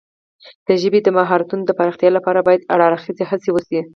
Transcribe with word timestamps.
د 0.67 0.69
ژبې 0.81 0.99
د 1.03 1.09
مهارتونو 1.17 1.63
د 1.65 1.71
پراختیا 1.79 2.09
لپاره 2.17 2.45
باید 2.47 2.61
هر 2.71 2.79
اړخیزه 2.87 3.23
هڅې 3.31 3.49
وشي. 3.51 3.79